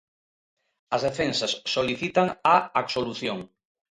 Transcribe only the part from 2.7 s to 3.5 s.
absolución.